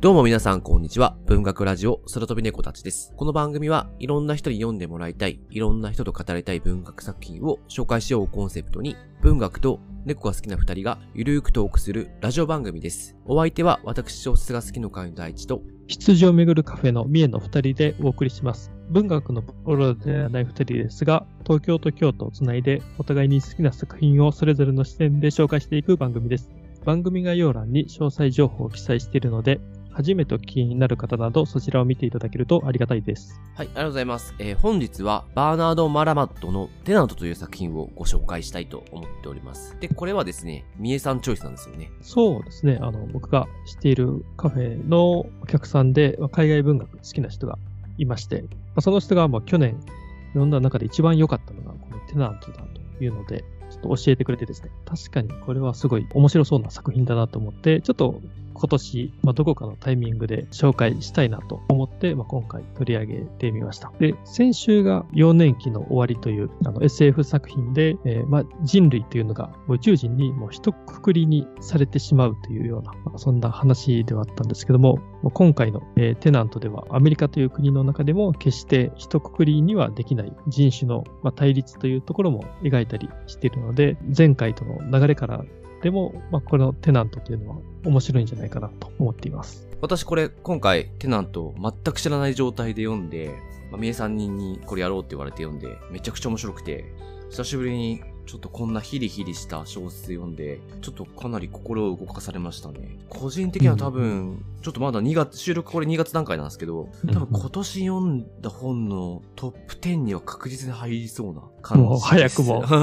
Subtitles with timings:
[0.00, 1.14] どうも皆さんこんにちは。
[1.26, 3.12] 文学ラジオ空飛び猫たちです。
[3.18, 13.14] この番組はいろんな人に読んでもらいたい、いろんな人と語りたい文学作品を紹介しようコンセプトに、文学と猫が好きな二人がゆるーくトークするラジオ番組です。
[13.26, 18.72] お相手は私小説が好きの会の第一と、羊をめぐるカフェの三重の二人でお送りします。
[18.88, 26.48] 文学のプロではない二人ですが、東京と京都をつないで、お互いに好きな作品をそれぞれの視点で紹介していく番組です。
[26.86, 29.60] 番組概要欄に詳細情報を記載しているので、
[29.92, 33.40] 初めてお聞きになる方などそちらを見ていただけるとありがたいです。
[33.54, 34.34] はい、ありがとうございます。
[34.38, 39.76] えー本日はバーナード・マラマットのテナントという作品をご紹介したいと思っております。
[39.80, 41.90] で、これはですね、三重さんチョイスなんですよね。
[42.02, 47.58] そうですね、あの、僕が知っているカフェのお客さんで、まあ海外文学好きな人が
[47.98, 49.80] いまして、まあその人がまあ去年
[50.28, 52.62] 読んだ中で一番良かったのが、このテナントだ
[52.98, 58.20] というので、ちょっと教えてくれてですね、確かにこれはすごい面白そうな作品だなと思って、ちょっと
[58.54, 63.92] 今年、まあ、どこかのタイミングで紹介したいなと思って、まあ、今回取り上げてみました。
[63.98, 74.98] で、先週が幼年期の終わりというあの SF 作品で、えーまあ、人類というのが宇宙人にもう一括りにされてしまうというような、まあ、そんな話ではあったんですけども、
[75.32, 85.44] 今回の、えーテナントではアメリカという国の中でも決して一括りにはできない人種の、まあ、対立というところも描いたりしているので、前回との流れから
[85.82, 89.66] でも、まあ、このテナントというのは面白いんじゃないかなと思っています。
[89.80, 93.34] 私これ今回テナントを全く知らない状態で読んで、
[93.70, 96.84] まあ、三重さんにこれやろうって言われて読んで、めちゃくちゃ面白くて、
[97.30, 102.96] 久しぶりにちょっとこんなヒリヒリした小説読んで、ちょっとかなり心を動かされましたね。
[103.08, 111.90] 個人的には多分、ちょっとまだ2月、収録これ2月段階なんですけど、多分今年読んだ本のトップ10には確実に入りそうな感じです。
[111.90, 112.76] もう早くもう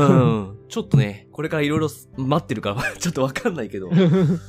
[0.54, 4.39] んちょっとね、これからいろいろ待ってるから ちょっとわかんないけど、うん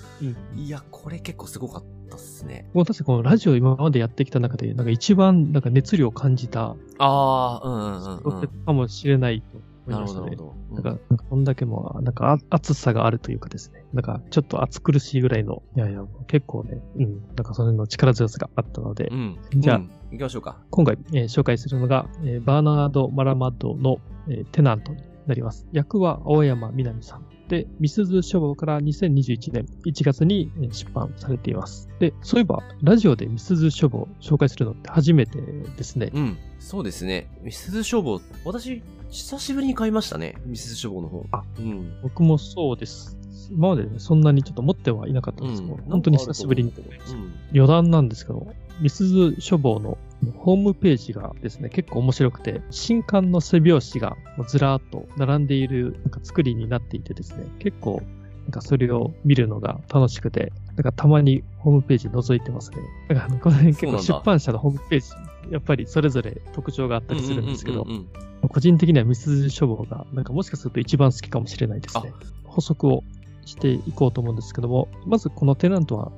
[0.56, 2.68] いや、これ結構すごかったっすね。
[2.74, 8.48] もう確かこのラジオ今までやってきた中で、なんか一番なんか熱量を感じたああ、うんうんうん、うん。
[8.66, 10.36] かもしれないと思ないるましたね。
[10.36, 10.82] ほどなるほど。
[10.82, 13.84] なんか、なんかこんだけもう、なんかあ熱さがあるというかですね。
[13.92, 19.38] なんかちょっと暑苦しいぐらいの、いやいや、結構ね、うん、なんかその辺の力強さがあったので、うん。
[19.54, 20.56] じゃあうん行きましょうか。
[20.70, 23.98] 今回、えー紹介するのが、えーバーナード・マラマッドの、
[24.28, 25.66] えーテナントになります。
[25.72, 27.26] 役は青山みなみさん。
[27.48, 31.88] で、ミスズ書房から2021年1月にえー出版されています。
[31.98, 36.10] で、そういえば、ラジオでミスズ書房を紹介するのって初めてですね。
[36.12, 36.38] うん。
[36.58, 37.28] そうですね。
[37.42, 40.34] ミスズ消防、私、久しぶりに買いましたね。
[40.44, 41.24] ミスズ消防の方。
[41.32, 41.92] あ、うん。
[42.02, 43.18] 僕もそうです。
[43.50, 46.70] 今までねそんなにちょっと持ってはいなかったんですけど、うん本当に久しぶりに。
[46.70, 46.80] う
[47.14, 47.32] ん。
[47.54, 48.46] 余談なんですけど、
[48.80, 49.98] ミスズ書房の
[50.36, 54.16] ホームページがですね、結構面白くて、新刊の背表紙が
[54.46, 58.02] ずらーっと並んでいるなんか作りになっていてですね、結構
[58.44, 62.78] なんかそれを見るのが楽しくて、なんかたまにホームページ覗いてますね。
[63.40, 67.86] この辺結構出版社のホームページ、やっぱりそれぞれ特徴があったりするんですけど
[68.48, 72.12] 個人的にはミスズ書房がなんかもしかすると一番好きかもしれないですね。
[72.44, 73.02] 補足を
[73.44, 76.12] していこうと思うんですけども、まずこのテナントは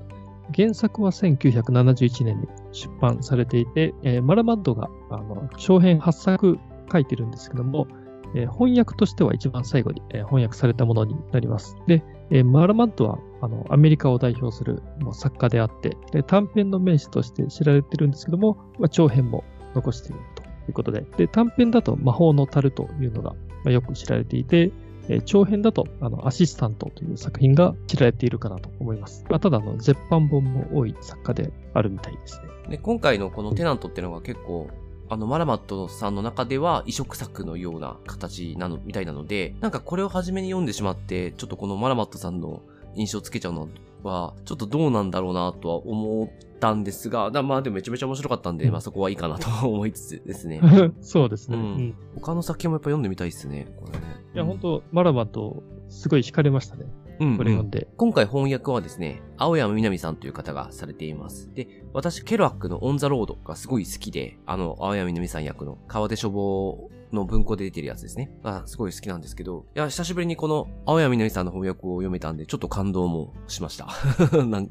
[0.57, 6.59] 原作は1971年に出版されていて、えーマラマッドがあの長編8作
[6.91, 7.87] 書いてるんですけども、
[8.35, 11.77] えー翻訳としては一番最後に、えー翻訳されたものになります。
[11.87, 19.45] で、えーマラマッドはあのアメリカを代表する作家であってで、短編の名手として知られてるんですけども、まあ、長編も
[19.75, 24.73] 残しているということで、で短編だと魔法の樽というのが、まあ、よく知られていて、
[25.09, 29.25] え長編だと、あの、アシスタントという作品が知られているかなと思います。
[29.29, 32.49] まあ、ただ、あの、絶版本も多い作家であるみたいですね。
[32.71, 34.69] で、今回のこのテナントっていうのが結構、
[35.09, 42.63] あの、マラマットさんの中では移植作のような形なの、みたいなので、なんかこれを初めに読んでしまって、ちょっとこのマラマットさんの
[42.95, 43.69] 印象つけちゃうのは、
[44.01, 50.61] ちょっとどうなんだろうなとは思ったんですが、だまあでもめちゃめちゃ面白かったんで、うんまあそこはいいかなと思いつつですね。
[51.01, 51.57] そうですね。
[51.57, 54.21] うん他の作品もやっぱ読んでみたいですね、これね。
[54.35, 56.87] や、本当マラマとすごい惹かれましたね。
[57.21, 57.87] うん、これ読んで。
[57.99, 61.53] 今回翻訳はですね、青山みなみさんという方がされています。
[61.55, 68.33] で、私、ケロアックのオンザロードがすごい好きで、あの、青山みなみさん役の川出書房の文庫で出てるやつですね。
[68.43, 73.89] がすごい好きなんですけど、いや、久しぶりにこの青山みなみさんの翻訳を読めたんで、ちょっと感動もしました。
[74.45, 74.69] なん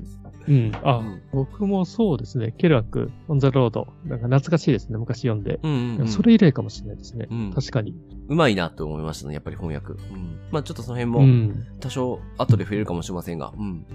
[0.50, 0.72] うん。
[0.84, 2.54] あ、うん僕もそうですね。
[2.58, 3.88] ケルアック、オンザロード。
[4.06, 4.98] なんか懐かしいですね。
[4.98, 5.60] 昔読んで。
[5.62, 6.08] うんうん、うん。
[6.08, 7.28] それ以来かもしれないですね。
[7.30, 7.96] うん確かに。
[8.28, 9.94] うまいなと思いましたね、やっぱり翻訳。
[9.94, 10.40] うん。
[10.52, 11.68] まあちょっとその辺うも、ん。
[11.80, 13.86] 多少後で触れるかもしれませんが、うん。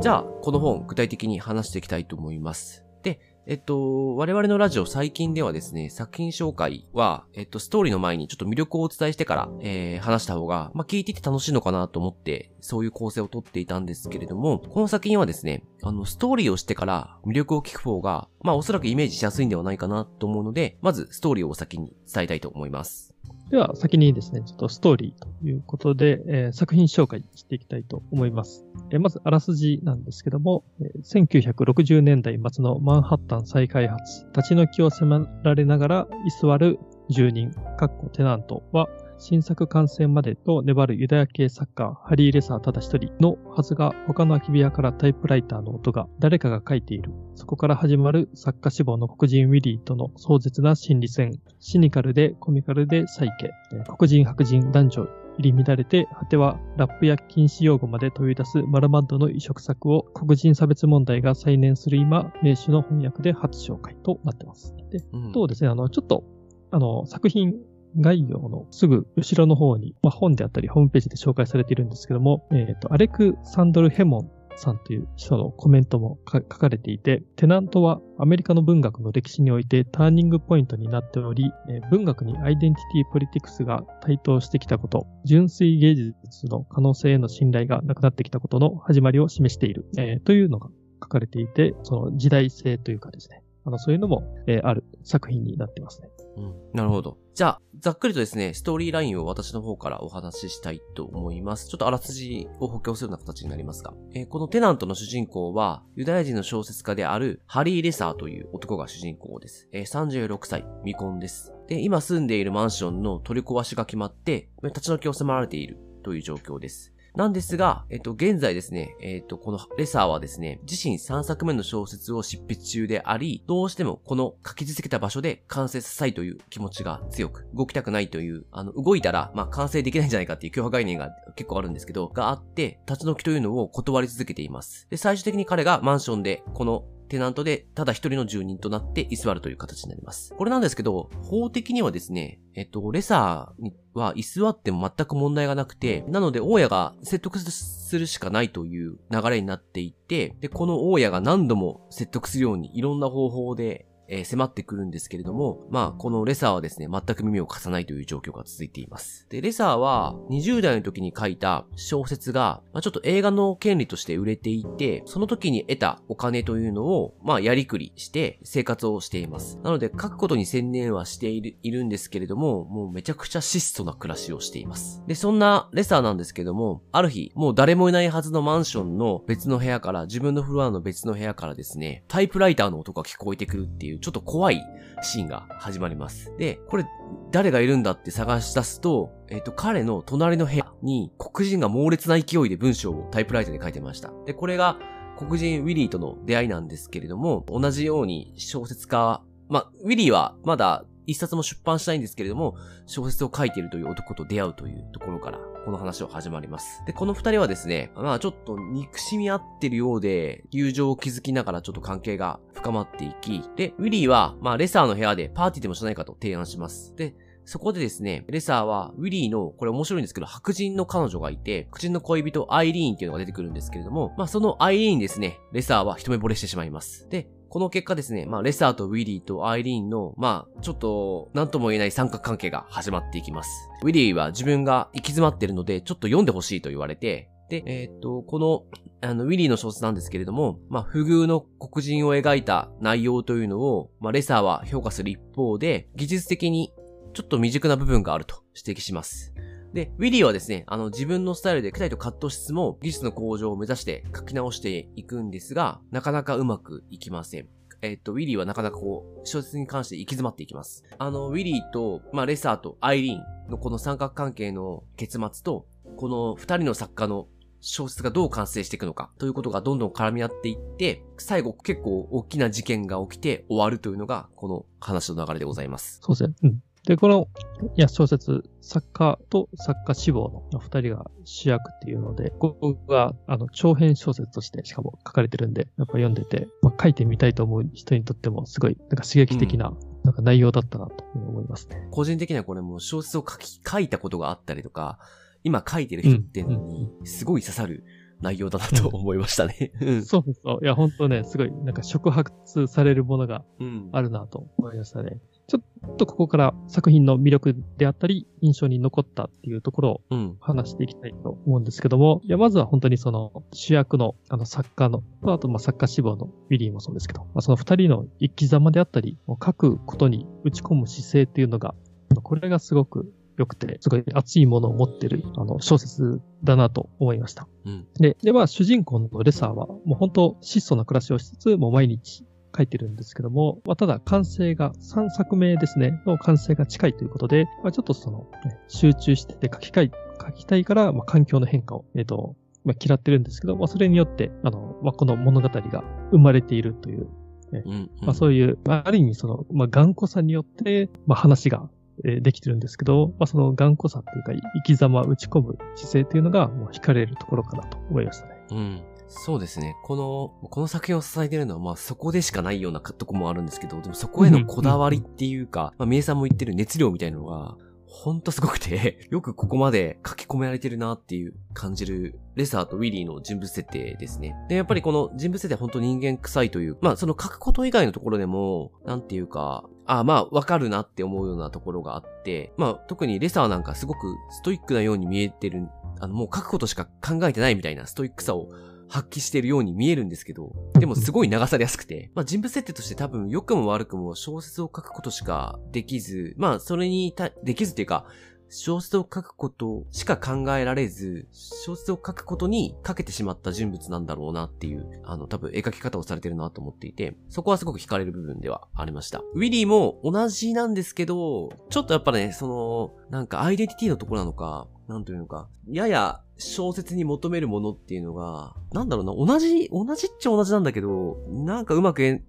[0.00, 2.84] じゃあ、この本、具体的に話していきたいと思います。
[3.02, 23.15] で、えっと、我々のラジオ最近ではですね、作品紹介は、えっと、ストーリーの前にちょっと魅力をお伝えしてから、えー、話した方が、まあ、聞いてて楽しいのかなと思って、そういう構成をとっていたんですけれども、この作品はですね、あの、ストーリーをしてから魅力を聞く方が、まあ、おそらくイメージしやすいんではないかなと思うので、まずストーリーを先に伝えたいと思います。
[23.50, 28.64] では、先にですね、ちょっとストーリーということで、えー、作品紹介していきたいと思います。
[28.90, 47.10] えー、まず、あらすじなんですけども、えー、1960年代末のマンハッタン再開発、立ち退きを迫られながら居座る住人、カッコテナントは、新作完成までと粘るユダヤ系作家、ハリー・レサーただ一人のはずが、他の空き部屋からタイプライターの音が誰かが書いている。
[47.34, 51.40] そこから始まる作家志望の黒人ウィリーとの壮絶な心理戦。
[51.60, 53.50] シニカルでコミカルでサイケ。
[53.98, 55.08] 黒人白人男女
[55.38, 64.74] 入り乱れて、果てはラップや禁止用語まで問い出すマルマッドの移植作を黒人差別問題が再燃する今、名手の翻訳で初紹介となってます。
[64.90, 66.24] で、うん、とですね、あの、ちょっと、
[66.70, 67.54] あの、作品
[67.98, 81.52] 概要のすぐ後ろの方に、まあ、本であったりホームページで紹介されているんですけども、えっ、ー、と、アレクサンドル・ヘモンさんという人のコメントも書かれていて、テナントはアメリカの文学の歴史においてターニングポイントになっており、
[81.90, 90.68] 文学にアイデンティティポリティクスが台頭してきたこと、純粋芸術の可能性への信頼がなくなってきたことの始まりを示している、えー、というのが
[91.02, 96.08] 書かれていて、その時代性というかですね、あのそういうのも、えー、ある作品になってますね。
[96.36, 96.54] うん。
[96.72, 97.18] なるほど。
[97.34, 101.68] じゃあ、ざっくりとですね、ストーリーラインを私の方からお話ししたいと思います。
[101.68, 109.68] ちょっとあらすじを補強するような形になりますが、えー、このテナントの主人公は、ユダヤ人の小説家であるハリー・レサーという男が主人公です。
[109.72, 111.52] えー、36歳、未婚です。
[111.66, 116.94] で、今住んでいるマンションの取り壊しが決まって、立ち退きを迫られているという状況です。
[117.16, 134.86] なんですが、えっと、現在ですね、えっと、このレサーはですね、自身3作目の小説を執筆中であり、どうしてもこの書き続けた場所で完成させたいという気持ちが強く、動きたくないという、あの、動いたら、まあ、完成できないんじゃないかっていう強化概念が結構あるんですけど、があって、立ち退きというのを断り続けています。
[134.90, 140.34] で、最終的に彼がマンションで、このテナントでただ一人の住人となって居座るという形になります。
[140.36, 159.26] これなんですけど、法的にはですね、えっと、レサーは居座っても全く問題がなくて、なので大家が説得するしかないという流れになっていて、で、この大家が何度も説得するようにいろんな方法でえー、迫ってくるんですけれども、まあ、このレサーはですね、全く耳を貸さないという状況が続いています。
[159.28, 169.58] で、レサーは20代の時に書いた小説が、まあ、ちょっと映画の権利として売れていて、その時に得たお金というのを、まあ、やりくりして生活をしています。
[169.62, 175.02] なので、書くことに専念はしているいるんですけれども、もうめちゃくちゃ質素な暮らしをしています。
[175.06, 184.64] で、そんなレサーなんですけども、ある日、もう誰もいないはずのマンションの別の部屋から、自分のフロアの別の部屋からですね、タイプライターの音が聞こえてくるっていう、ちょっと怖い
[185.02, 186.32] シーンが始まります。
[186.38, 186.86] で、これ、
[187.30, 194.12] 誰がいるんだって探し出すと、えっ、ー、と、彼の隣の部屋に黒人が猛烈な勢いで文章をタイプライターで書いてました。
[194.24, 194.78] で、これが
[195.18, 202.56] 黒人ウィリーとの出会いなんですけれども、同じように小説家、まあ、ウィリーはまだ一冊も出版したいんですけれども、
[202.86, 206.82] 小説を書いているという男と出会うというところから、この話は始まります。
[206.86, 216.94] で、この二人はですね、まあちょっと憎しみ合ってるようで、友情を築きながらちょっと関係が深まっていき、で、ウィリーは、まあレサーの部屋でパーティーでもしないかと提案します。
[216.96, 217.14] で、
[217.48, 227.08] そこでですね、レサーは、ウィリーの、これ面白いんですけど、白人の彼女がいて、白人の恋人アイリーンっていうのが出てくるんですけれども、まあそのアイリーンですね、レサーは一目惚れしてしまいます。
[227.08, 233.70] で、この結果ですね、まあ、レサーとウィリーとアイリーンの、まあ、ちょっと、なんとも言えない三角関係が始まっていきます。
[233.82, 238.64] ウィリーは自分が行き詰まってるので、ちょっと読んでほしいと言われて、で、えー、っと、この、
[239.00, 246.72] あの、ウィリーの小説なんですけれども、まあ、不遇の黒人を描いた内容というのを、まあ、レサーは評価する一方で、技術的に
[247.14, 249.32] ちょっと未熟な部分があると指摘します。
[249.76, 257.48] で、ウィリーはですね、あの、自分のスタイルでクタイとカットしつつも、技術の向上を目指して書き直していくんですが、なかなかうまくいきません。
[257.82, 260.82] えっ、と、ウィリーはなかなかこう、小説に関して行き詰まっていきます。
[260.96, 265.66] あの、ウィリーと、まあ、レサーとアイリーンのこの三角関係の結末と、
[265.98, 267.28] この二人の作家の
[267.60, 275.98] 小説がどう完成していくのかということがどんどん絡み合っていって、最後結構大きな事件が起きて終わるというのが、この話の流れでございます。
[276.00, 276.34] そうですね。
[276.44, 276.62] うん。
[276.86, 277.28] で、この、
[277.76, 289.72] いや、小説、作家と作家志望の二人が主役っていうので、ここが、あの、長編小説としてしかも書かれてるんで、やっぱ読んでて、まあ、書いてみたいと思う人にとっても、すごい、なんか刺激的な、
[290.04, 291.88] なんか内容だったなと思いますね。
[291.90, 295.00] 個人的にはこれも小説を書き、書いたことがあったりとか、
[295.42, 297.82] 今書いてる人っていうのに、すごい刺さる
[298.20, 299.72] 内容だなと思いましたね。
[299.80, 300.04] うん。
[300.04, 300.64] そうそう。
[300.64, 303.88] いや、本当ね、すごい、なんか触発されるものがうん。
[303.90, 305.20] あるなと思いましたね。
[305.48, 310.36] ちょっとここから作品の魅力であったり、印象に残ったっていうところをうん。
[310.40, 321.74] 話していきたいと思うんですけども、いや、まずは本当にその主役のあの作家の、あとまあ作家志望のウィリーもそうですけど、まあ、その二人の生き様であったり、書くことに打ち込む姿勢っていうのが、
[322.22, 327.46] これがすごく良くて、すごい熱いものを持ってるあの小説だなと思いました。
[327.64, 327.86] うん。
[328.00, 332.24] で、で、まあ主人公のレサーは、もう本当質素な暮らしをしつつ、もう毎日
[332.56, 347.08] 書いてるんですけども、まあ、ただ完成が3作目ですね、の完成が近いということで、まあ、ちょっとその、ね集中してて書きたい、書きたいから、まあ、環境の変化を、えっ、と、まあ、嫌ってるんですけど、まあ、それによって、あの、まあ、この物語が生まれているという、
[347.52, 347.90] うん。
[348.02, 351.68] まあ、そういう、まあ、ある意味その、まあ、頑固さによって、まあ、話が、
[352.04, 358.34] えーできてるんですけど、まあ、その頑固さっていうか、生き様、打ち込む姿勢っていうのが、もう惹かれるところかなと思いましたね。
[358.50, 358.82] うん。
[359.08, 359.76] そうですね。
[359.84, 374.34] この、この作品を支えてるのは、まあそこでしかないようなとこもあるんですけど、でもそこへのこだわりっていうか、まあ、名さんも言ってる熱量みたいなのが、ほんとすごくて、 よくここまで書き込められてるなっていう感じる、レサーとウィリーの人物設定ですね。
[374.48, 385.66] で、やっぱりこの人物設定は本当人間臭いという、まあその書くこと以外のところでも、なんていうか、あまあわかるなって思うようなところがあって、まあ特にレサーなんかすごくストイックなように見えてる、
[386.00, 388.48] あのもう書くことしか考えてないみたいなストイックさを
[388.88, 398.06] 発揮しているように見えるんですけど、でもすごい流されやすくて、まあ人物設定として多分良くも悪くも小説を書くことしかできず、まあそれにた、できずっていうか、
[398.48, 409.18] 小説を書くことしか考えられず、小説を書くことにかけてしまった人物なんだろうなっていう、あの、多分絵描き方をされてるなと思っていて、そこはすごく惹かれる部分ではありました。
[409.34, 422.22] ウィリーも同じなんですけど、ちょっとやっぱね、その、なんかアイデンティティのところなのか、なんというのか、やや小説に求めるものっていうのが、なんだろうな、同じ、同じっちゃ同じなんだけど、なんかうまく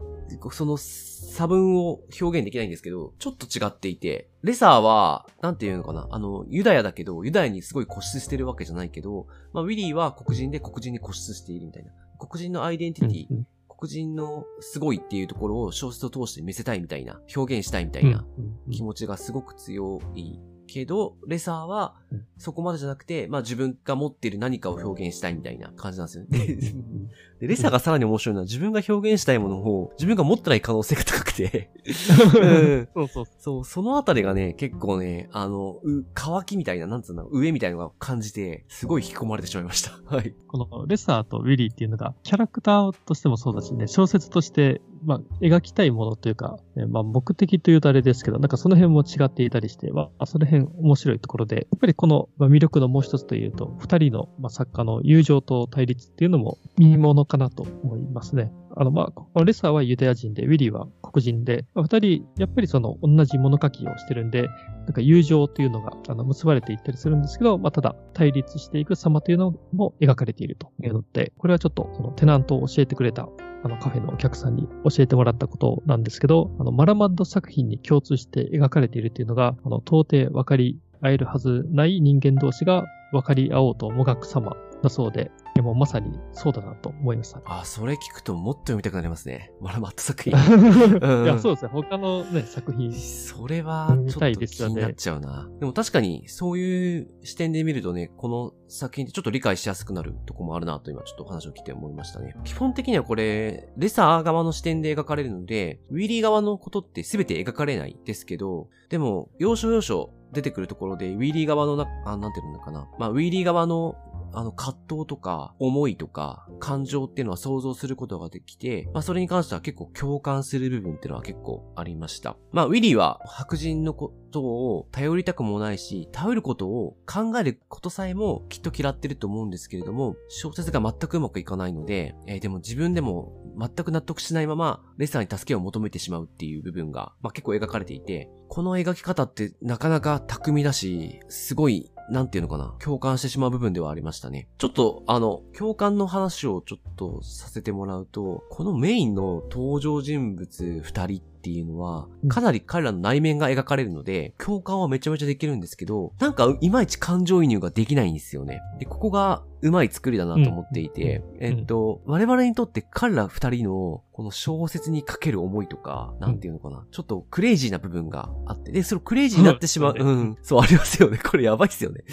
[0.51, 11.91] その差分を表現できないんですけど、ちょっと違っていて、レサーは、なんていうのかな、あの、ユダヤだけど、ユダヤにすごい固執してるわけじゃないけど、まあ、ウィリーは黒人で黒人に固執しているみたいな。
[12.19, 18.25] 黒人のアイデンティティ、黒人のすごいっていうところを小説を通して見せたいみたいな、表現したいみたいな
[18.71, 26.37] 気持ちがすごく強いけど、レサーはうんそこまでじゃなくて、まあ自分が持っている何かを表現したいみたいな感じなんですよね。
[27.39, 31.71] ででレサーがさらに面白いのは自分が表現したいものを自分が持ってない可能性が高くて、
[32.41, 33.25] うんそうそう。
[33.39, 39.99] そう、そのあたりがね、結構ね、あの、う、乾きみたいな、なんつうの、上みたいなのが感じて、すごい引き込まれてしまいました。
[40.05, 40.33] はい。
[40.47, 58.51] このレサーとウィリーっていうのが、キャラクターとしてもそうだしね、小説として、まあ、描きたいものというか、えまあ、目的というとあれですけど、なんかその辺も違っていたりして、まあ、その辺面白いところで、やっぱりこの、魅力のもう一つというと、二人の、ま、作家の友情と対立っていうのも見ものかなと思いますね。
[58.75, 64.47] あの、まあ、レサーはユダヤ人で、ウィリーは黒人で、まあ二人、やっぱりその同じ物書きをしてるんで、
[64.85, 73.27] なんか友情というのがあの結ばれていったりするんですけど、まあ、ただ対立していく様というのも描かれているというので、これはちょっとそのテナントを教えてくれた
[73.63, 87.41] あのカフェのお客さんに教えてもらったことなんですけど、あのマラマッド作品に共通して描かれているというのが、あの到底分かり合えるはずない人間同士が分かり合おうともがく様だそうで、でもまさにそうだなと思いました。
[87.43, 89.51] あ、それ聞くともっと読みたくなりますね。
[89.59, 90.33] マラマット作品。
[91.01, 91.71] うんいや、そうですね。
[91.73, 92.93] 他のね、作品。
[92.93, 95.49] それは、ちょっと気になっちゃうな。
[95.59, 102.35] でも確かに、そういう視点で見るとね、この作品ってちょっと理解しやすくなるとこもあるなと今ちょっとお話を聞いて思いましたね。
[102.43, 112.87] 基本的にはこれ、レサー側の視点で描かれるので、ウィリー側のことって全て描かれないですけど、でも、要所要所出てくるところで、ウィリー側のな、あ、なんていうのかな。
[112.99, 113.95] まあ、ウィリー側の
[114.33, 122.37] あの、葛藤とか、思いとか、感情っていうのは想像することができて、まあ、それに関しては結構共感する部分っていうのは結構ありました。
[122.51, 144.47] まあ、ウィリーは白人のことを頼りたくもないし、頼ることを考えることさえもきっと嫌ってると思うんですけれども、小説が全くうまくいかないので、えーでも自分でも全く納得しないまま、レッサーに助けを求めてしまうっていう部分が、まあ、結構描かれていて、この描き方ってなかなか巧みだし、すごいなんていうのかな、共感してしまう部分ではありましたね。
[144.57, 158.61] ちょっと、あの、共感の話をちょっとさせてもらうと、このメインの登場人物二人ってっていうのはうん、かなり彼らの内面が描かれるので、共感はめちゃめちゃできるんですけど、なんかいまいち感情移入ができないんですよね。
[158.79, 171.19] で、ここがうまい作りだなと思っていて、うんえっと、我々にとって彼ら二人のこの小説にかける思いとか、なんていうのかな、ちょっとクレイジーな部分があって、で、そのクレイジーになってしまう、 うんうん、そう、ありますよね。
[171.19, 172.03] これやばいっすよね。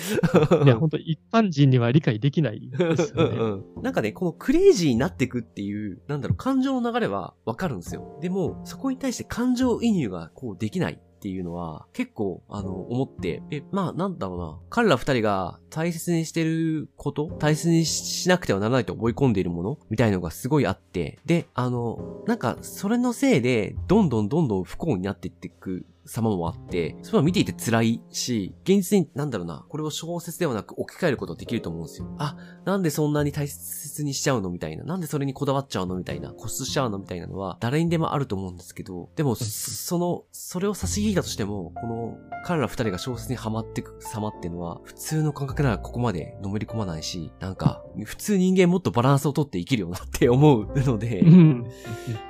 [0.64, 3.36] いや、本当一般人には理解できないですよね。
[3.38, 8.18] うんうんなんかね、このクレイジーになっていくっていう、なんだろう、感情の流れはわかるんですよ。
[8.22, 10.98] でも、そこに対して感情移入がこうできない。
[11.24, 14.58] っていうのは結構あの思って、え、まあなんだろうな。
[14.68, 32.14] 彼ら二人が大切にしてること大切にしなくてはならないと思い込んでいるものみたいのがすごいあって、で、あの、なんかそれのせいでどんどんどんどん不幸になっていっていく様もあって、それは見ていて辛いし、現実になんだろうな、これを小説ではなく置き換えることできると思うんですよ。
[32.18, 34.50] あ、なんでそんなに大切にしちゃうの？
[34.50, 34.84] みたいな。
[34.84, 35.96] なんでそれにこだわっちゃうの？
[35.96, 36.32] みたいな。
[36.32, 36.99] 固執しちゃうの？
[36.99, 51.64] みたいなのは、誰にでもあると思うんですけど、でも、そその、それを差し引いたとしても、この、彼ら二人が小説にハマってく様っていうのは、普通の感覚ならここまでのめり込まないし、なんか、普通人間もっとバランスをとって生きるよなって思うので、うん。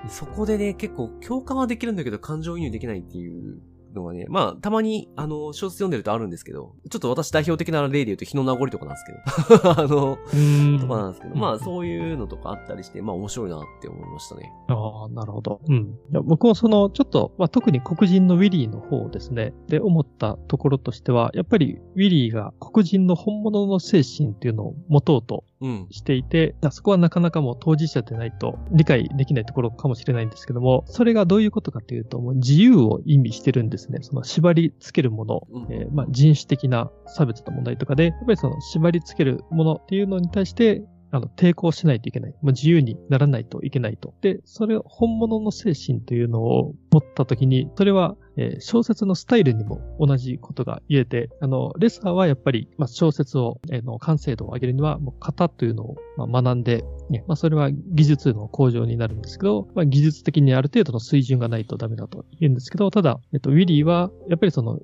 [0.09, 3.59] そこでね、結構共感はできるんだけど感情移入できないっていう
[3.94, 9.04] のがね、まあ、たまに、あの、小説読んでるとあるんですけど、ちょっと私代表的な例で言うと日の名残とかなんです
[9.50, 14.52] けど、 あの、うんとかなんですけど、うんまあ、そういうのとかあったりして、まあ、面白いなって思いましたね。
[14.68, 15.60] ああ、なるほど。
[15.68, 15.76] うん。
[15.76, 19.54] いや僕もその、ちょっと、まあ、特に黒人のウィリーの方ですね。
[19.68, 25.53] で、思ったところとしては、やっぱりウィリーが黒人の本物の精神っていうのを持とうとうん。
[25.90, 33.99] していて、そこはなかなかもう当事者でないと理解できないところかもしれないんですけども、それがどういうことかというと、もう自由を意味してるんですね。
[34.02, 35.73] その縛り付けるもの、うん。
[35.73, 40.82] えーまあ、人種的な差別の問題とかで、やっぱりその縛り付けるものっていうのに対して、
[41.14, 42.35] あの、抵抗しないといけない。
[42.42, 44.14] まあ、自由にならないといけないと。
[44.21, 64.80] で、それを本物の精神というのを持ったときに、それは、えー小説のスタイルにも同じことが言えて、あの、レサーはやっぱり、まあ、小説を、えーの完成度を上げるには、もう型というのを、まあ、学んで、ね、まあ、それは技術の向上になるんですけど、まあ、技術的にある程度の水準がないとダメだと言うんですけど、ただ、えっと、ウィリーは、やっぱりその、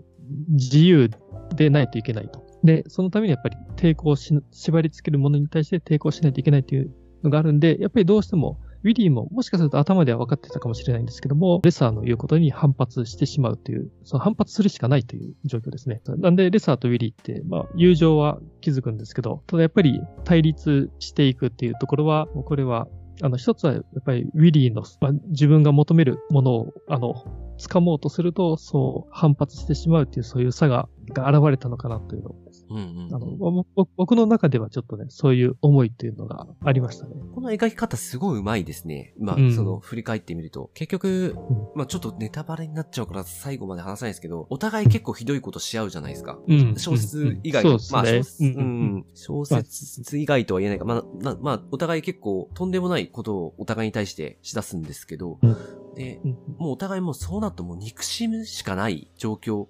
[0.50, 1.10] 自由
[1.56, 2.49] でないといけないと。
[2.64, 6.90] で、そのためにやっぱり抵抗し、縛り付けるものに対して抵抗しないといけないという
[7.22, 16.00] のがあるんで、やっぱりどうしても、ウィリーももしかすると頭では分かってたかもしれないんですけども、レサーの言うことに反発してしまうという、その反発するしかないという状況ですね。
[16.06, 22.88] なんで、レサーとウィリーって、まあ、友情は築くんですけど、ただやっぱり対立していくっていうところは、これは、
[23.22, 27.14] あの、一つはやっぱりウィリーの、まあ、自分が求めるものを、あの、
[27.58, 32.36] 掴もうとすると、そう反発してしまうっていう、そういう差が、が現れたのかなというのを
[32.70, 37.14] うんうんあの、僕の中ではちょっとね、そういう思いっていうのがありましたね。
[37.34, 39.14] この描き方すごい上手いですね。
[39.18, 40.70] まあ、うんその、振り返ってみると。
[40.74, 46.38] 結局うん、まあちょっとネタバレになっちゃうから最後まで話さないですけど、お互い結構ひどいことし合うじゃないですか。
[46.46, 48.44] うん小説以外うんそうまあ小説。
[48.44, 48.46] う。
[48.62, 50.84] ん、小説以外とは言えないか。
[50.84, 55.56] まあ、なまあ、お互い結構とんでもないことをお互いに対してしだすんですけど、うん
[55.94, 59.66] で、うんもうお互いもうそうなるともう憎しむしかない状況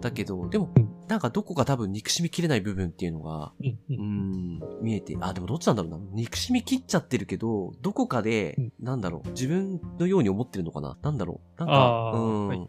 [0.00, 3.52] だけど、でもうん、なんかどこか多分憎しみきれない部分っていうのが、
[3.90, 5.98] うん見えて、あ、でもどっちなんだろうな。
[6.12, 8.72] 憎しみ切っちゃってるけど、どこかで、うん。
[8.80, 10.96] なんだろう、自分のように思ってるのかな。
[11.02, 11.60] なんだろう。
[11.60, 12.68] なんか、うん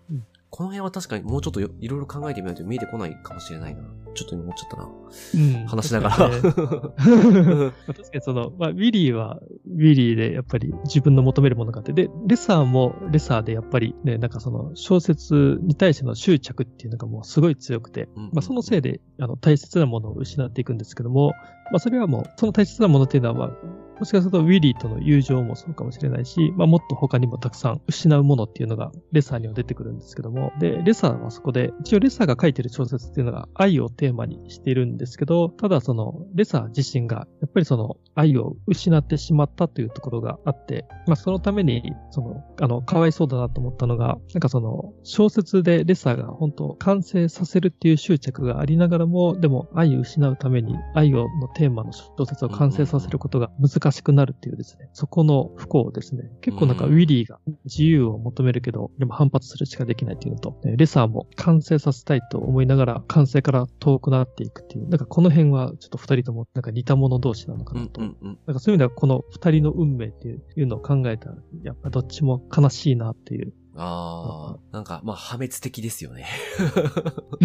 [0.52, 3.82] この辺は確かにもうちょっとよいろいろ考えてみないと見えてこないかもしれないな。
[4.14, 4.90] ちょっと今思っちゃったな。
[5.36, 6.16] うん話しながら。
[6.16, 21.32] 確かにね 確かにその、まあ、ウィリーはウィリーでやっぱり自分の求めるものがあって、で、レサーもレサーでやっぱりね、なんかその小説に対しての執着っていうのがもうすごい強くて、うんまあそのせいであの大切なものを失っていくんですけども、
[21.72, 23.58] まあそれはもう、その大切なものっていうのはまあ、
[24.02, 53.91] もしかするとウィリーとの友情もそうかもしれないし、まあもっと他にもたくさん失うものっていうのがレサーには出てくるんですけども、で、レサーはそこで、一応レサーが書いてる小説っていうのが愛をテーマにしているんですけど、ただそのレサー自身がやっぱりその愛を失ってしまったというところがあって、まあそのために、その、あの、かわいそうだなと思ったのが、なんかその小説でレサーが本当完成させるっていう執着がありながらも、でも愛を失うために愛をのテーマの小説を完成させることが難しい。
[54.02, 56.24] くなるっていうですね、そこの不幸ですね。
[56.42, 68.02] 結構なんかウィリーが自由を求めるけど、でも反発するしかできないっていうのと、ねレサーも完成させたいと思いながら完成から遠くなっていくっていう、なんかこの辺はちょっと二人ともなんか似た者同士なのかうなんと。
[68.02, 68.40] うんうん。
[68.46, 76.26] なんかそういう意味ではこの二人の運命っていうのを考えたら、やっぱどっちも悲しいなっていうああ、なんか、まあ、破滅的ですよね。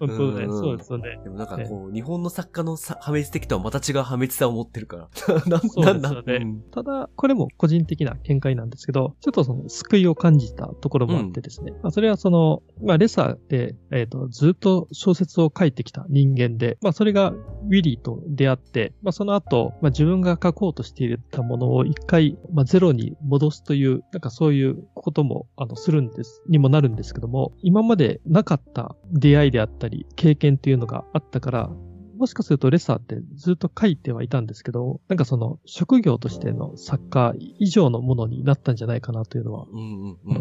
[0.00, 1.20] 本当ね、うんそうですよね。
[1.22, 5.08] でもなんかこう、日本の作家のさ破滅的とはまた違う破滅さを持ってるから。
[5.46, 11.72] なそうなんだですよねうんただ、これも個人的な見解なんですけど、ちょっとその救いを感じたところもあってですね。
[11.82, 31.70] まあ、それはその、まあ、レサーで、えっ、と、ずっと小説を書いてきた人間で、まあ、それがウィリーと出会って、まあ、その後、まあ、自分が書こうとしていたものを一回、まあ、ゼロに戻すという、なんかそういうことも、あの、するんです、にもなるんですけども、今までなかった出会いであったり、経験っていうのがあったから、
[32.18, 39.66] もしかするとレッサーってずっと書いてはいたんですけど、なんかその職業としての作家以上のものになったんじゃないかなというのは。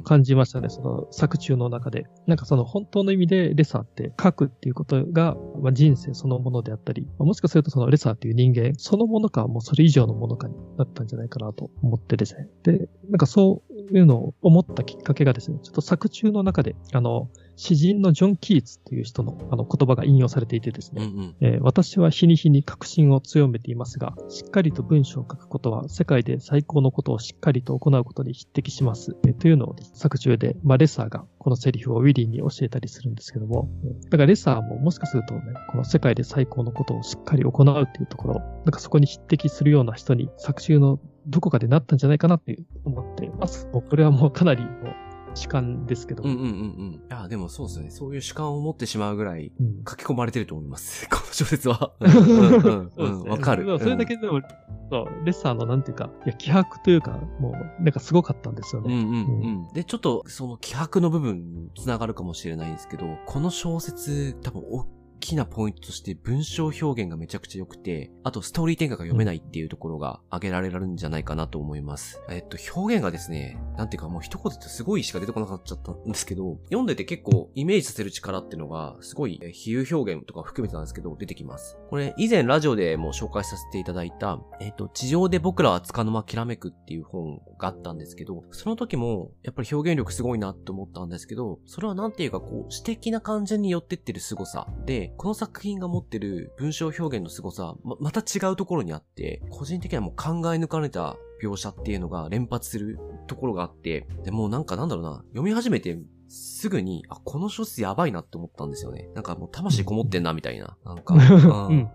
[0.03, 2.07] 感じましたね、その作中の中で。
[2.25, 12.47] なんかその本当の意味でレサーって書くっていうことが、まあ、人生そのものであったり、まあもしかするとそのレサーっていう人間そのものかもうそれ以上のものかになったんじゃないかなと思ってですね。
[12.63, 21.35] で、なんかそういうのを思ったきっかけがですね、ちょっと作中の中で、あの、詩人のジョン・キーツっていう人のあの言葉が引用されていてですね、うんうん。
[21.41, 29.17] えー私は日に日に確信を強めていますが、しっかりと文章を書くことは世界で最高のことをしっかりと行うことに匹敵します。
[29.25, 43.67] えーというのを作中で、まあ、レッサーがこのセリフをウィリーに教えたりするんですけども、えーだからレッサーももしかするとね、この世界で最高のことをしっかり行うっていうところ、なんかそこに匹敵するような人に作中のどこかでなったんじゃないかなって思っています。
[43.73, 46.93] もうこれはもうかなりもう主観ですけど、うんうんうんうん。
[46.95, 47.89] いや、でもそうですね。
[47.91, 51.07] そういう主観を持ってしまうぐらいうん書き込まれてると思います。
[51.11, 51.93] この小説は。
[51.99, 53.79] うんうんわかる。
[53.79, 54.41] それだけでも、
[54.89, 58.93] そう、レッサーのなんていうか、いや、気迫というか、もう、なんかすごかったんですよね。
[58.93, 59.73] うんうんうん。
[59.73, 64.85] で、ちょっと、その気迫の部分につながるかもしれないんですけど、この小説、多分、大
[65.19, 72.21] きなポイントとして文章表現がめちゃくちゃ良くて、あとストーリー展開が読めないっていうところが挙げられるんじゃないかなと思います。
[72.29, 81.77] えっと、表現がですね、なんていうかもう一言ってすごいしか出てこなかったんですけど、読んでて結構イメージさせる力っていうのが、すごい比喩表現とか含めてなんですけど、出てきます。
[81.89, 105.97] これ、以前ラジオでも紹介させていただいた、えっと、地上で僕らは束の間きらめくっていう本があったんですけど、その時も、やっぱり表現力すごいなって思ったんですけど、それはなんていうかこう、詩的な感じに寄ってってる凄さで、この作品が持ってる文章表現の凄さ、ま、また違うところにあって、個人的にはもう考え抜かれた描写っていうのが連発するところがあって、でもうなんかなんだろうな、読み始めて
[106.29, 109.09] すぐに、あ、この小説やばいなって思ったんですよね。
[109.13, 110.77] なんかもう魂こもってんなみたいな。
[110.85, 111.17] なんか、う
[111.71, 111.89] うんん。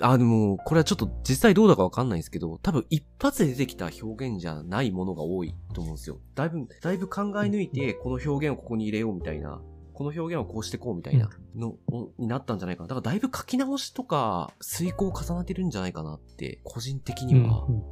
[0.00, 6.18] あ、でも、これはちょっと実際どうだかわかんないんですけど、多分一発で出てきた表現じゃないものが多いと思うんですよ。
[6.34, 9.60] だいぶ、だいぶ考え抜いて、この表現をここに入れようみたいな、
[9.94, 11.76] この表現をこうしてこうみたいなの、
[12.18, 12.88] になったんじゃないかな。
[12.88, 17.82] だからだいぶ書き直しとか、遂行を重ねてるんじゃないかなって、個人的にはうんうん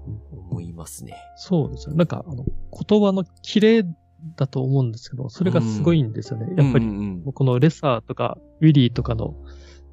[0.50, 1.16] 思いますね。
[1.36, 1.94] そうですよ。
[1.94, 3.84] なんか、あの、言葉の綺麗
[4.36, 6.46] だと思うんですけど、それがすごいんですよね。
[6.56, 9.34] やっぱり、うんうんうんこのレサーとか、ウィリーとかの、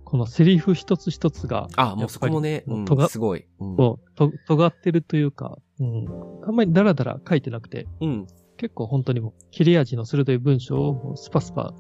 [0.04, 3.46] このセリフ一つ一つが、あ、もうそこもね、うんすごい。
[3.60, 4.00] うんと
[4.48, 6.08] 尖ってるというか、うん。
[6.46, 8.28] あんまりダラダラ書いてなくて、うん。
[8.58, 11.74] 結構本当にもう、切れ味の鋭い文章をスパスパ、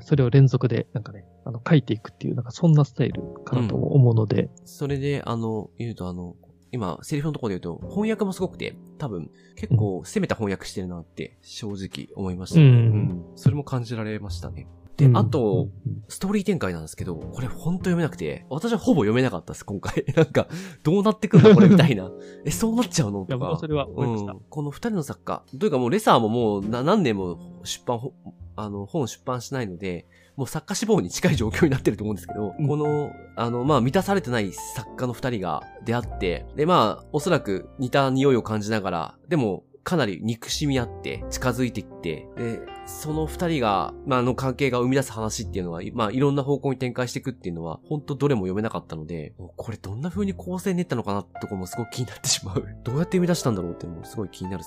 [0.00, 6.36] それを連続で、なんかね、あの、書いていくっていう、なんかそんなスタイルかなと思うので、それで、あの、言うとあの、
[6.72, 12.66] 今、セリフのところで言うと、翻訳もすごくて、多分、結構攻めた翻訳してるなって、正直思いましたね。
[12.66, 14.68] うんそれも感じられましたね。
[14.96, 20.04] で、うんあと、うんストーリー展開なんですけど、これほんと読めなくて、私はほぼ読めなかったです、今回。
[20.16, 20.48] なんか、
[20.82, 22.10] どうなってくんだこれみたいな。
[22.44, 23.24] え、そうなっちゃうの？
[23.26, 23.56] とか。
[23.60, 24.32] それは思いました。
[24.32, 28.12] うんこの二人の作家、というかもうレサーももうな何年も出版、ほ
[28.56, 52.64] あの、本出版しないので、もう作家志望に近い状況になってると思うんですけど、うんこの、あの、まあ、満たされてない作家の二人が出会って、で、まあ、おそらく似た匂いを感じながら、でも、かなり憎しみ合って近づいていって、で、その二人が、まあ、の関係が生み出す話っていうのは、まあ、いろんな方向に展開していくっていうのは、本当どれも読めなかったので、これどんな風に構成練ったのかなってとこもすごく気になってしまう。
[52.84, 54.64] どうやって生み出したんだろうっていうのもすごい気になる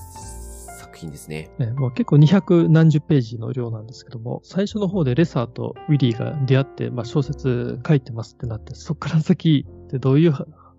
[0.79, 1.51] 作品ですね。
[1.75, 10.33] もう結構200何十ページの量なんですけども、最初の方でレサーとウィリーが出会って、まあ、小説書いてますってなって、そっから先ってどういう、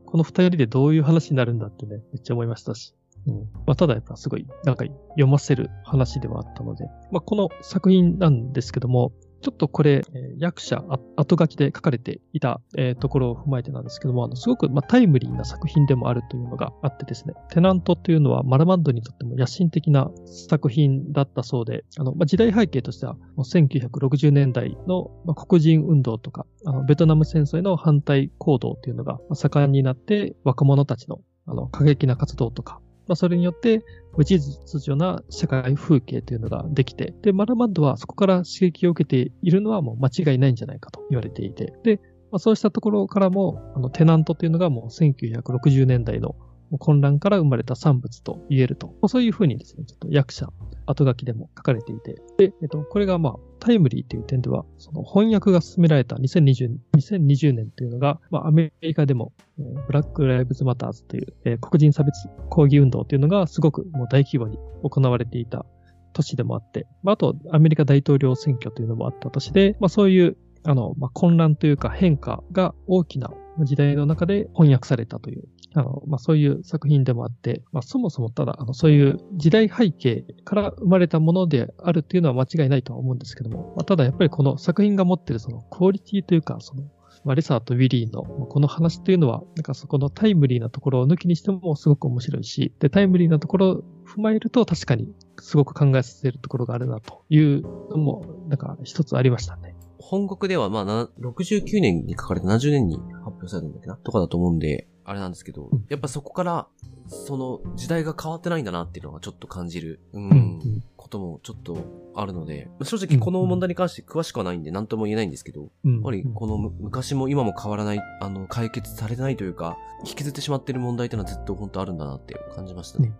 [0.07, 2.95] この二人でどういう話になるんだってね、めっちゃ思いましたし。
[3.27, 3.35] うん。
[3.67, 9.13] まあ、ただやっぱすごい、なんか読ませる話ではあったので、まあ、この作品なんですけども、
[9.45, 10.83] ちょっとこれ、え役者、
[11.17, 33.85] 後書きで書かれていた、えところを踏まえてなんですけども、あのすごく、ま、タイムリーな作品でもあるというのがあってですね、テナントというのはマラマンドにとっても野心的な作品だったそうで、あのま、時代背景としては、もう1960年代の、ま、黒人運動とか、あのベトナム戦争への反対行動というのが盛んになって、若者たちのあの過激な活動とか、まあ、それによって、
[34.17, 46.37] 無秩序な社会風景というのができて、で、マルマッドはそこから刺激を受けているのはもう間違いないんじゃないかと言われていて、で、まあ、そうしたところからも、あの、テナントというのがもう1960年代の
[46.79, 48.95] 混乱から生まれた産物と言えると。
[49.09, 50.49] そういうふうにですね、ちょっと役者、
[50.87, 52.17] 後書きでも書かれていて。
[52.39, 53.35] で、えっと、これがまあ、
[53.65, 65.65] タイムリーという点では、その翻訳が進められた2020 2020年というのが、まあ、アメリカでも、えー、ブラック・ライブズ・マターズという、えー、黒人差別抗議運動というのがすごくもう大規模に行われていた
[66.13, 86.83] 年でもあって、まあ、あとアメリカ大統領選挙というのもあった年で、まあ、そういうあの、まあ、混乱というか変化が大きな時代の中で翻訳されたという、あの、まあ、そういう作品でもあって、まあ、そもそもただ、あの、そういう時代背景から生まれたものであるっていうのは間違いないとは思うんですけども、まあ、ただやっぱりこの作品が持ってるそのクオリティというか、その、
[87.25, 95.09] まあ、レサーとウィリーのこの話というのは、なんかそこのタイムリーなところを抜きにしてもすごく面白いし、で、タイムリーなところを踏まえると確かに
[95.41, 99.75] すごく考えさせるところがあるなというのも、なんか一つありましたね。
[99.99, 106.67] 本国ではまあ、69年に書かれて70年に発表されるんだっけなとかだと思うんで、あれなんですけど、やっぱそこから、
[107.07, 111.77] その時代が変わってないんだなっていうのがちょっと感じる、うん、こともちょっと
[112.15, 123.13] あるので、正直この問題に関して詳しくはないんで何とも言えないんですけど、やっぱりこの昔も今も変わらない、あの、解決されてないというか、引きずってしまっている問題っていうのはずっと本当あるんだなって感じましたね。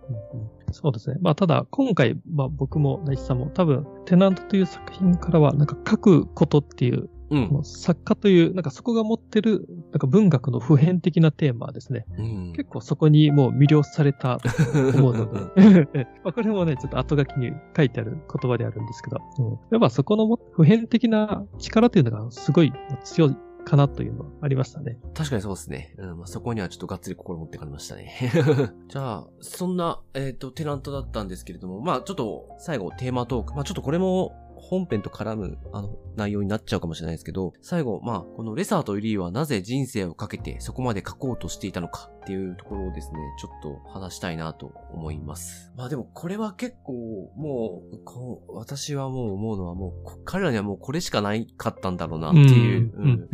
[0.71, 1.17] そうですね。
[1.21, 12.05] まあただ今回、まあ僕も大地さんも多分テナントという作品からはなんか書くことっていううん、作家という、なんかそこが持ってる、なんか文学の普遍的なテーマですね。
[12.17, 14.49] うん、結構そこにもう魅了されたと
[14.97, 22.71] 思うので、 まあこれもね、ちょっと後書きに書いてある言葉であるんですけど、うん、やっぱそこの普遍的な力というのがすごい
[23.03, 24.97] 強いかなというのはありましたね。
[25.13, 25.95] 確かにそうですね。
[25.97, 28.13] うん、まあ、そこにはちょっとがっつり心持ってかれましたね。
[28.87, 45.71] じゃあ、そんな、えっ、ー、と、テナントだったんですけれども、まあ、ちょっと最後テーマトーク、まあ、ちょっとこれも本編と絡む、あの、内容になっちゃうかもしれないですけど、最後、まあ、このレサーとユリーはなぜ人生をかけてそこまで書こうとしていたのかっていうところをですね、ちょっと話したいなと思います。
[45.77, 46.93] まあでもこれは結構、
[47.35, 53.29] もう、こう、私はもう思うのはもう、彼らにはもうこれしかないかったんだろうなっていう、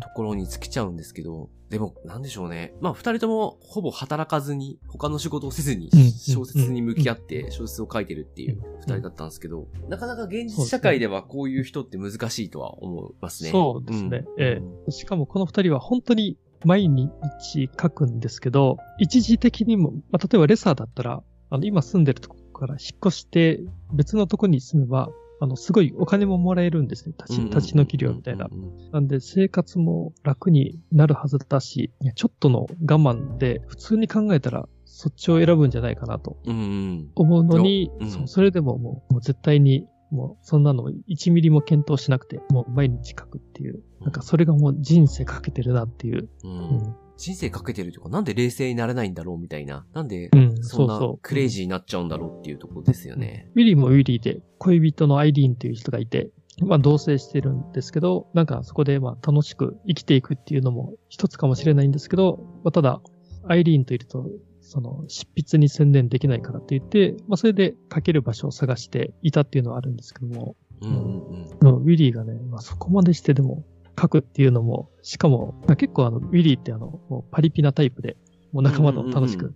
[0.00, 2.72] ところに尽きちゃうんですけど、でも、なんでしょうね。
[2.80, 13.50] まあ、二人ともほぼ働かずに、他の仕事をせずに、小説に向き合って小説を書いてるっていう二人だったんですけど、なかなか現実社会ではこういう人って難しいとは思いますね。
[13.50, 14.24] そうですね。
[14.36, 14.90] うん、ええ。
[14.92, 23.60] しかもこの二人は本当に毎日書くんですけど、一時的にも、まあ、例えばレサーだったら、あの、今住んでるとこから引っ越して
[23.92, 25.10] 別のとこに住めば、
[25.40, 27.14] あの、すごいお金ももらえるんですね。
[27.18, 28.48] 立ち、立ち退き料みたいな。
[28.92, 46.28] なんで、生活も楽になるはずだし、ちょっとの我慢で、普通に考えたら、そっちを選ぶんじゃないかなと思うのに、うんうん、そそれでももう絶対にもうそんなの1ミリも検討しなくて、もう毎日書くっていう、なんかそれがもう人生かけてるなっていう。
[46.44, 49.86] うん、うん人生かけてるとか、なんで冷静になれないんだろうみたいな。
[49.92, 50.30] なんで、
[50.62, 53.50] そんなクレイジーになっちゃうんだろうっていうところですよね。
[53.54, 63.00] ウィリーもウィリーで、恋人のアイリーンという人がいて、まあ同棲してるんですけど、なんかそこでまあ楽しく生きていくっていうのも一つかもしれないんですけど、まあ、ただ、
[63.46, 64.26] アイリーンといると、
[64.60, 73.64] その執筆に専念できないからって言って、まあそれで書ける場所を探していたっていうのはあるんですけども、うんうんうん、ウィリーがね、まあそこまでしてでも
[74.00, 78.16] 書くっていうのも、しかも、結構あの、ウィリーってあの、もうパリピなタイプで、
[78.52, 79.54] もう仲間と楽しく、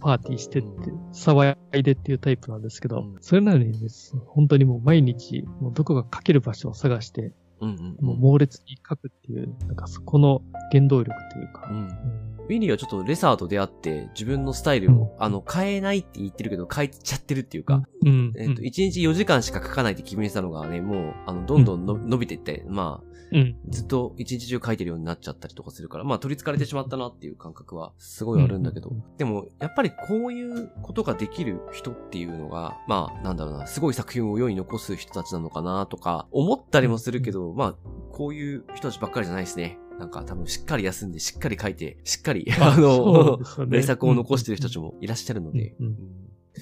[0.00, 0.68] パーティーしてって、
[1.12, 12.28] 騒いでっていうタイプなんですけど、それなのにです、本当にもう毎日、もうどこが書ける場所を探して、もう猛烈に書くっていう、なんかそこの原動力というか、うん。
[12.48, 37.74] ウィリーはちょっとレサーと出会って、自分のスタイルを、うん、あの、変えないって言ってるけど、変えちゃってるっていうか、うん、えっ、と、1日4時間しか書かないって決めてたのがね、もう、あの、どんどんの、うん、伸びていって、まあ、うん、ずっと一日中書いてるようになっちゃったりとかするから、まあ取り憑かれてしまったなっていう感覚はすごいあるんだけど、でもやっぱりこういうことができる人っていうのが、まあなんだろうな、すごい作品を世に残す人たちなのかなとか思ったりもするけど、まあ
[38.12, 39.78] こういう人たちばっかりじゃないですね。
[39.98, 45.86] なんか多分しっかり休んで、しっかり書いて、しっかり、あ の、名作を残してる人たちもいらっしゃるので、うん。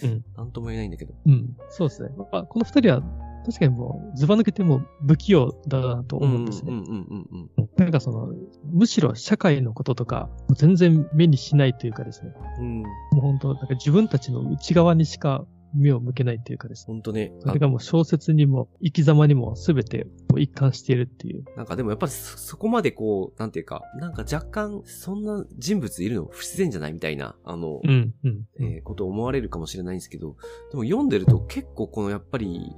[0.02, 0.24] うん。
[0.36, 1.14] なんとも言えないんだけど。
[1.26, 1.56] うん。
[1.68, 2.10] そうですね。
[2.16, 3.02] まあ、この二人は、
[3.46, 6.72] 確かにもう、ズバ抜けても不器用だなと思うんですね。
[6.72, 6.92] うんうんう
[7.36, 7.68] んうん。
[7.76, 8.34] なんかその、
[8.72, 12.32] むしろ社会のこととか、全然目にしないというかですね。
[12.58, 12.82] うん。
[12.82, 16.94] もう本当、なんか自分たちの内側にしか目を向けないというかですね。
[16.94, 17.32] ほんとね。
[17.40, 20.06] それがもう小説にも生き様にも全て
[20.36, 21.44] 一貫しているっていう。
[21.56, 28.44] なんかでもやっぱりそそこまでこう、なんていうか、なんか若干、そんな人物いるの不自然じゃないみたいな、あの、うん、うん。
[28.58, 30.36] えーことを思われるかもしれないんですけど、
[30.70, 32.72] でも読んでると結構このやっぱり、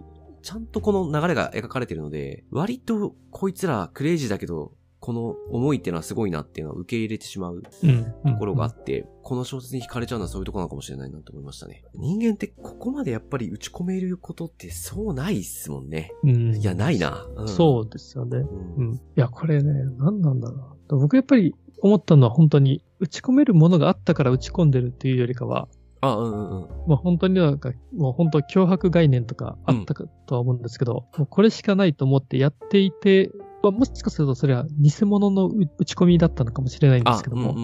[0.49, 8.05] ちゃんとこの流れが描かれてるので、割とこいつらクレイジーだけど、この思いっていうのはすごいなっていうのを受け入れてしまううん。
[8.25, 11.85] ところがあって、この小説に惹かれちゃうのはそういうところなのかもしれないなと思いましたね。
[11.97, 16.13] 人間ってここまでやっぱり打ち込めることってそうないっすもんね。
[16.23, 16.57] うん。
[16.57, 17.27] いや、ないな。
[17.37, 18.39] うん、そうですよね。
[18.39, 18.49] う。
[18.79, 18.95] うんん。
[18.95, 20.59] いや、これね、何なんだろう
[20.95, 20.99] な。
[20.99, 25.69] 僕やっぱり思ったのは本当に打ち込めるものがあったから打ち込んでるっていうよりかは、
[26.01, 26.69] あ、うんうんうん。
[26.87, 33.31] まあ本当になんか、もう本当脅迫概念とかあったかとは思うんですけど、もうこれしかないと思ってやっていて、
[33.61, 37.63] まあ、もしかするとそれは偽物の打打ち込みだったのかもしれないんであすけ、ども、うんうん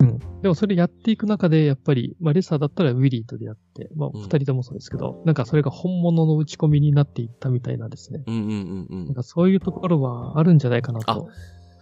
[0.00, 0.18] うんうん。
[0.40, 8.22] でもそれやっていく中で、やっぱり、まあレサーだったらウィリーと出会って、まあうん二人ともそうですけど、なんかそれが本物の打ち込みになっていったみたいなですね。
[8.26, 9.14] うんうんうんうんなん。
[9.14, 11.28] かそういうところはあるんじゃないかなあと、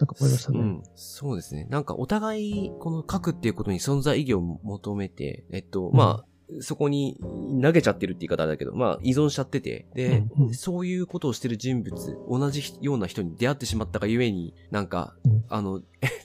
[0.05, 0.59] なんか思いましたね。
[0.59, 0.83] うん。
[0.95, 1.67] そうですね。
[1.71, 6.27] なんかお互い、この書くっていうことに存在意義を求めて、えっと、まあ、
[6.61, 7.19] そこに
[7.62, 11.95] 投げちゃってるって言い方だけど、まあ依存しちゃってて、で、うんうんそういうことをしてる人物、
[12.29, 15.81] 同じような人に出会ってしまったがゆえに、なんか、うんあの、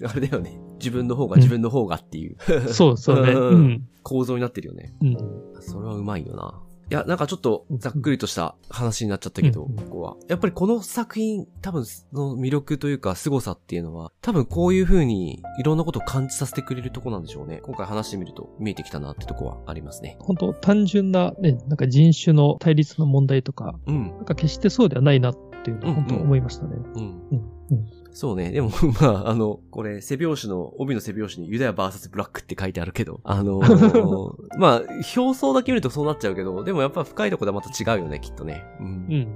[0.06, 0.60] あれだよね。
[0.78, 2.38] 自分の方が自分の方がっていう、
[2.74, 3.32] そうそうね。
[3.32, 3.88] うんうん。
[4.04, 4.94] 構造になってるよね。
[5.02, 5.62] うん。
[5.62, 6.62] それはうまいよな。
[6.92, 10.16] いや、なんかちょっとざっくりとした話になっちゃったけど、うんここは。
[10.28, 17.60] やっぱりこの作品、多分その魅力というか凄さっていうのは、多分こういう風にいろんなことを感じさせてくれるとこなんでしょうね。
[17.62, 20.18] 今回話してみると見えてきたなってとこはありますね。
[20.20, 24.08] 本当単純なね、なんか人種の対立の問題とか、うん。
[24.08, 26.76] なんか決してそうではないなっていうのは本当思いましたね。
[26.96, 27.04] うん。
[27.32, 27.52] うん。
[27.72, 27.99] うん。
[28.12, 28.52] そうね。
[28.52, 34.82] でも、 まあ、あの、これ、背表紙の、帯の背表紙にユダヤ VS ブラックって書いてあるけど、あのー まあ、
[35.16, 38.64] 表層だけ見るとそうなっちゃうけど、でもやっぱ深いところではまた違うよね、きっとね。
[38.80, 39.28] うんうん。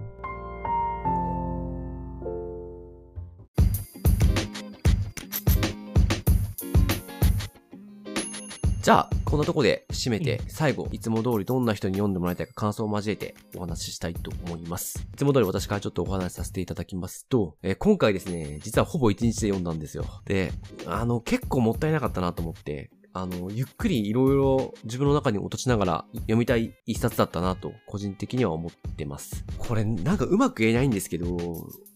[8.83, 15.07] じゃあ、こんなとこで締めて、最後、いつも通りどんな人に読んでもらいたいか感想を交えてお話ししたいと思います。
[15.13, 20.03] いつも通り私からちょっとお話しさせていただきますと、えー今回ですね、実はほぼ1日で読んだんですよ。
[20.25, 20.51] で、
[20.85, 29.45] あの、結構もったいなかったなと思って、あの、ゆっくりいろいろ自分の中に落としながら読みたい一冊だったなと、個人的には思ってます。
[29.59, 31.37] これ、なんかうまく言えないんですけど、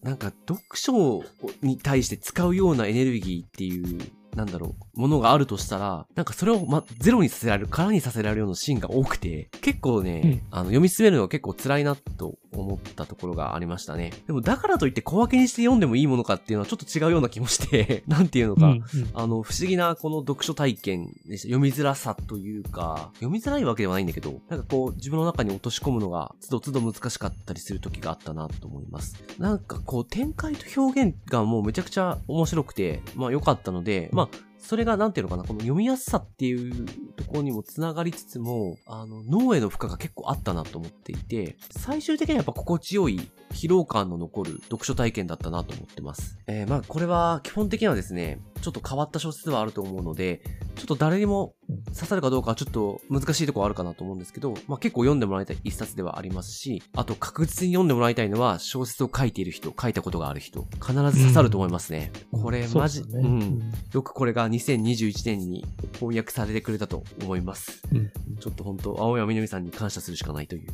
[0.03, 1.21] なんか読書
[1.61, 3.99] に対して使うようなエネルギーっていう、
[4.37, 14.11] なんだろう、ものがあるとしたら、なんかそれを、ま、ゼロにさせられる、空にさせられるようなシーンが多くて、結構ね、あの、読み進めるのが結構辛いなと思ったところがありましたね。
[14.27, 18.83] でも、だからといって小分けにして読んでもいいものかっていうのはちょっと違うような気もして、 なんていうのか、うんうん
[19.15, 21.47] あの、不思議なこの読書体験でした。
[21.47, 29.15] 読みづらさというか、読みづらいわけではないんだけど、なんかこう、自分の中に落とし込むのが、つどつど難しかったりする時があったなと思います。
[29.39, 34.26] なんかこう、展開と表現がもうめちゃくちゃ面白くて、まあ良かったので、まあ、
[34.67, 46.37] それがなんていうのかな、この読みやすさっていうところにもつながりつつも、あの、脳への負荷が結構あったなと思っていて、最終的にはやっぱ心地よい疲労感の残る読書体験だったなと思ってます。
[46.47, 50.41] えー、まあこれは基本的にはですね、ちょっと変わった小説ではあると思うので、
[50.75, 51.55] ちょっと誰にも
[51.93, 62.11] 刺さるかどうかはちょっと難しいところあるかなと思うんですけど、まあ結構読んでもらいたい一冊ではありますし、あと確実に読んでもらいたいのは小説を書いている人、書いたことがある人、必ず刺さると思いますね。
[62.31, 63.71] これマジ、そうねうん。
[63.93, 67.81] よくこれが2021年に翻訳されてくれたと思います。
[67.91, 70.67] うんちょっと本当青山みなみさんに感謝するしかないという、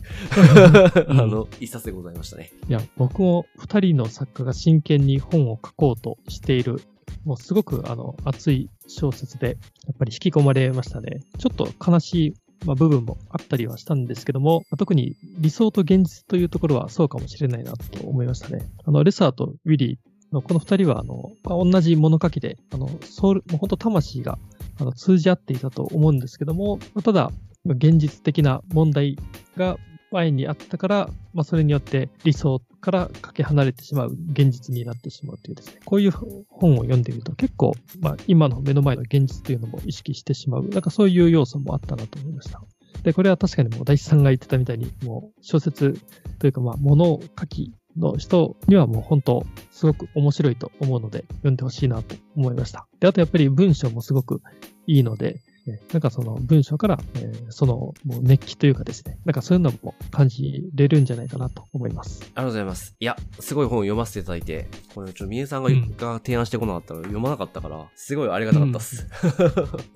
[1.08, 2.52] う んあの、一冊でございましたね。
[2.67, 6.82] いや、僕も二人の作家が真剣に本を書こうとしている、
[7.24, 11.22] もうすごくあの熱い小説で、やっぱり引き込まれましたね。
[11.38, 12.34] ちょっと悲しい、
[12.65, 18.67] まあ、部分もあったりはしたんですけども、まあ特に理想と現実というところはそうかもしれないなと思いましたね。
[18.84, 24.38] あの、レサーとウィリーのこの二人は、あの、同じ物書きで、あの、ソウル、もう本当魂が
[24.80, 27.32] あの通じ合っていたと思うんですけども、ただ、
[27.65, 29.17] 現実的な問題
[29.56, 29.78] が
[30.12, 42.62] 前にあったから、まあ、それによって理想からかけ離れてしまう現実になってしまうというですね、こういう本を読んでいると結構、まあ、今の目の前の現実というのも意識してしまう、なんかそういう要素もあったなと思いました。
[43.04, 46.00] で、これは確かにもう大地さんが言ってたみたいに、もう小説
[46.39, 52.88] というか、まあ、物を書きの人にはもう本当、すごく面白いと思うので、読んでほしいなと思いました。
[53.00, 54.42] で、あとやっぱり文章もすごく
[54.88, 62.22] いいので、えなんかその文章から、えーそのもう熱気というかですね、なんかそういうのも感じれるんじゃないかなと思います。
[62.22, 62.96] ありがとうございます。
[63.00, 69.08] いや、すごい本を読ませていただいて、これちょっとみえさんが,、うんが提案してこなかったら読まなかったから、すごいありがたかったっす。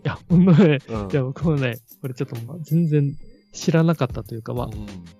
[0.05, 3.13] いや、ほんまね、 うんいや、僕もね、これちょっとまあ全然
[3.57, 4.69] 知らなかったというか、まあ、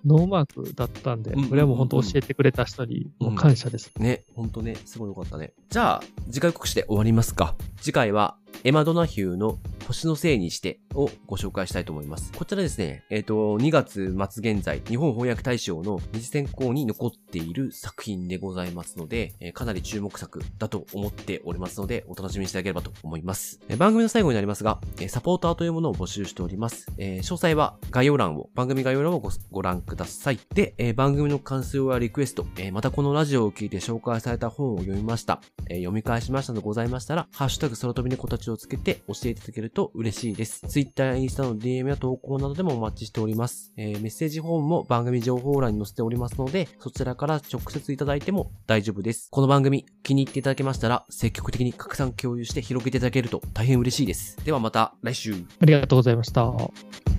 [0.06, 3.90] ノーマークだったんで、これはもう本当教えてくれた人にもう感謝です。
[3.98, 5.52] ね、ほんとね、すごいよかったね。
[5.70, 7.56] じゃあ、次回告知で終わりますか。
[7.80, 12.32] 次回は、エマ・ドナヒューの星のせいにしてをご紹介したいと思います。
[12.32, 23.60] こちらですね、えっ、ー、と、2月末現在、日本翻訳大賞の二次選考に残っている作品でございますので、えー、かなり注目作だと思っておりますので、お楽しみにしていただければと思います。
[23.68, 26.86] えー、番組の最後になりますが、えサポーターというものを募集しております。
[26.98, 30.38] え詳細は概要欄を、番組概要欄をご覧ください。
[30.52, 40.66] で、え番組の感想やリクエスト、えまたこのラジオを聞いて紹介された本を読みました、え読み返しましたのでございましたら、ハッシュタグ空飛び猫たちをつけて教えていただけると嬉しいです。
[40.66, 43.72] Twitter やインスタの DM や投稿などでもお待ちしております。
[43.76, 49.28] えー、メッセージフォームも番組情報欄に載せておりますので、そちらから直接いただいても大丈夫です。
[49.30, 54.36] この番組気に入っていただけましたら、積極的に拡散共有して広げていただけると大変嬉しいです。
[54.44, 55.34] ではまた来週。
[55.60, 57.17] ありがとうございました。